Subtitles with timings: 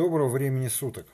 [0.00, 1.04] Доброго времени суток.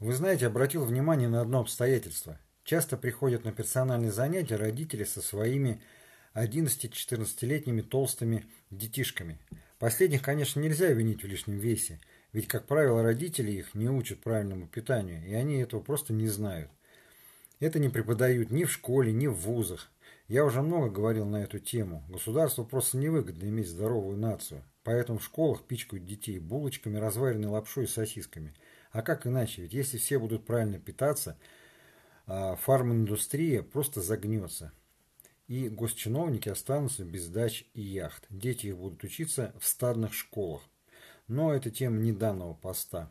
[0.00, 2.38] Вы знаете, обратил внимание на одно обстоятельство.
[2.62, 5.80] Часто приходят на персональные занятия родители со своими
[6.34, 9.38] 11-14-летними толстыми детишками.
[9.78, 12.00] Последних, конечно, нельзя винить в лишнем весе,
[12.34, 16.70] ведь, как правило, родители их не учат правильному питанию, и они этого просто не знают.
[17.60, 19.90] Это не преподают ни в школе, ни в вузах.
[20.28, 22.04] Я уже много говорил на эту тему.
[22.10, 24.62] Государству просто невыгодно иметь здоровую нацию.
[24.84, 28.54] Поэтому в школах пичкают детей булочками, разваренной лапшой и сосисками.
[28.92, 29.62] А как иначе?
[29.62, 31.38] Ведь если все будут правильно питаться,
[32.26, 34.72] а, фарминдустрия просто загнется.
[35.48, 38.26] И госчиновники останутся без дач и яхт.
[38.28, 40.62] Дети их будут учиться в стадных школах.
[41.28, 43.10] Но это тема не данного поста.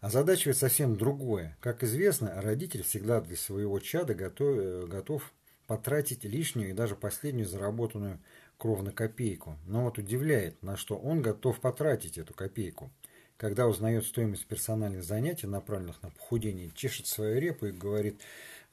[0.00, 1.56] А задача ведь совсем другое.
[1.60, 5.32] Как известно, родитель всегда для своего чада готов, э, готов
[5.68, 8.18] потратить лишнюю и даже последнюю заработанную
[8.56, 9.56] кровно копейку.
[9.66, 12.90] Но вот удивляет, на что он готов потратить эту копейку.
[13.36, 18.20] Когда узнает стоимость персональных занятий, направленных на похудение, чешет свою репу и говорит,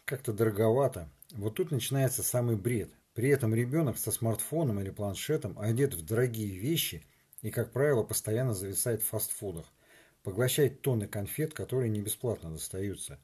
[0.06, 1.10] как-то дороговато.
[1.32, 2.90] Вот тут начинается самый бред.
[3.14, 7.06] При этом ребенок со смартфоном или планшетом одет в дорогие вещи
[7.42, 9.66] и, как правило, постоянно зависает в фастфудах.
[10.24, 13.20] Поглощает тонны конфет, которые не бесплатно достаются.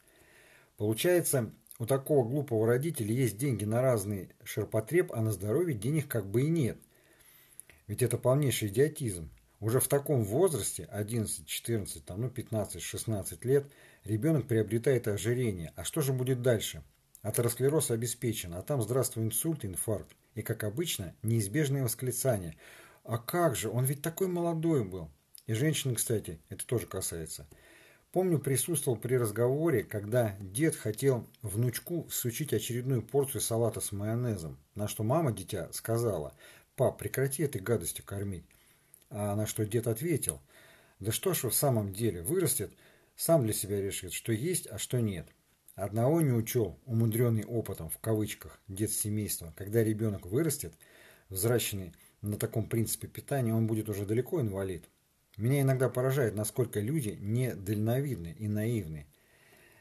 [0.77, 6.27] Получается, у такого глупого родителя есть деньги на разный ширпотреб, а на здоровье денег как
[6.27, 6.77] бы и нет.
[7.87, 9.31] Ведь это полнейший идиотизм.
[9.59, 13.65] Уже в таком возрасте, 11, 14, там, ну 15, 16 лет,
[14.03, 15.73] ребенок приобретает ожирение.
[15.75, 16.83] А что же будет дальше?
[17.23, 20.15] Атеросклероз обеспечен, а там здравствуй инсульт, инфаркт.
[20.35, 22.57] И, как обычно, неизбежное восклицание.
[23.03, 25.09] А как же, он ведь такой молодой был.
[25.47, 27.47] И женщины, кстати, это тоже касается–
[28.11, 34.89] Помню, присутствовал при разговоре, когда дед хотел внучку всучить очередную порцию салата с майонезом, на
[34.89, 36.35] что мама дитя сказала,
[36.75, 38.43] «Пап, прекрати этой гадостью кормить».
[39.09, 40.41] А на что дед ответил,
[40.99, 42.73] «Да что ж в самом деле, вырастет,
[43.15, 45.29] сам для себя решит, что есть, а что нет».
[45.75, 50.73] Одного не учел, умудренный опытом, в кавычках, дед семейства, когда ребенок вырастет,
[51.29, 54.89] взращенный на таком принципе питания, он будет уже далеко инвалид.
[55.37, 59.07] Меня иногда поражает, насколько люди недальновидны и наивны.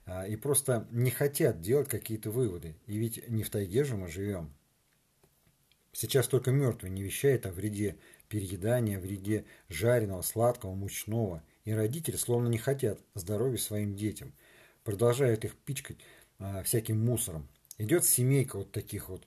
[0.07, 2.77] А, и просто не хотят делать какие-то выводы.
[2.87, 4.53] И ведь не в тайге же мы живем.
[5.93, 7.97] Сейчас только мертвый не вещает о вреде
[8.29, 11.43] переедания, о вреде жареного, сладкого, мучного.
[11.65, 14.33] И родители словно не хотят здоровья своим детям.
[14.85, 15.99] Продолжают их пичкать
[16.39, 17.49] а, всяким мусором.
[17.77, 19.27] Идет семейка вот таких вот,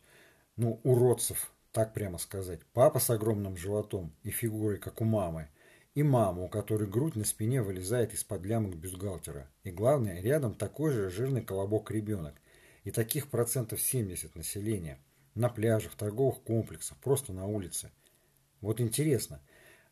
[0.56, 2.62] ну, уродцев, так прямо сказать.
[2.72, 5.50] Папа с огромным животом и фигурой, как у мамы
[5.96, 9.50] и маму, у которой грудь на спине вылезает из-под лямок бюстгальтера.
[9.64, 12.36] И главное, рядом такой же жирный колобок ребенок.
[12.84, 15.00] И таких процентов 70 населения.
[15.36, 17.92] На пляжах, торговых комплексах, просто на улице.
[18.62, 19.42] Вот интересно,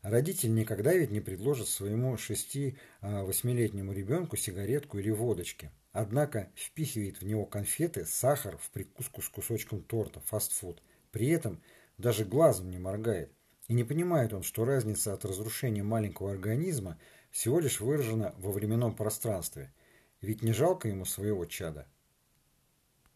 [0.02, 5.70] родитель никогда ведь не предложит своему 6-8-летнему ребенку сигаретку или водочки.
[5.92, 10.82] Однако впихивает в него конфеты, сахар в прикуску с кусочком торта, фастфуд.
[11.10, 11.62] При этом
[11.98, 13.32] даже глазом не моргает.
[13.68, 16.98] И не понимает он, что разница от разрушения маленького организма
[17.30, 19.72] всего лишь выражена во временном пространстве.
[20.20, 21.86] Ведь не жалко ему своего чада.